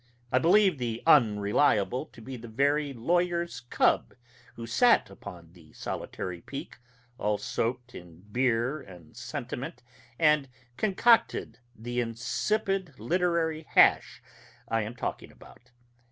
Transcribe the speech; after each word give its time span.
I 0.31 0.39
believe 0.39 0.79
the 0.79 1.03
Unreliable 1.05 2.07
to 2.07 2.21
be 2.23 2.35
the 2.35 2.47
very 2.47 2.91
lawyer's 2.91 3.59
cub 3.59 4.15
who 4.55 4.65
sat 4.65 5.11
upon 5.11 5.53
the 5.53 5.73
solitary 5.73 6.41
peak, 6.41 6.79
all 7.19 7.37
soaked 7.37 7.93
in 7.93 8.21
beer 8.21 8.81
and 8.81 9.15
sentiment, 9.15 9.83
and 10.17 10.49
concocted 10.75 11.59
the 11.75 11.99
insipid 12.01 12.99
literary 12.99 13.61
hash 13.61 14.23
I 14.67 14.81
am 14.81 14.95
talking 14.95 15.31
about. 15.31 15.69